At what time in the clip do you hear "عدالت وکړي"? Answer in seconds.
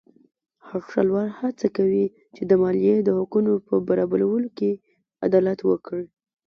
5.25-6.07